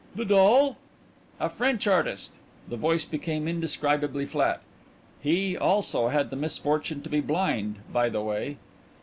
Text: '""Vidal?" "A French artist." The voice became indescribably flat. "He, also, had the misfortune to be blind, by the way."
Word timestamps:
'""Vidal?" 0.15 0.77
"A 1.39 1.47
French 1.47 1.85
artist." 1.85 2.33
The 2.67 2.75
voice 2.75 3.05
became 3.05 3.47
indescribably 3.47 4.25
flat. 4.25 4.61
"He, 5.21 5.55
also, 5.55 6.07
had 6.07 6.31
the 6.31 6.35
misfortune 6.35 7.03
to 7.03 7.09
be 7.11 7.19
blind, 7.21 7.75
by 7.93 8.09
the 8.09 8.21
way." 8.23 8.57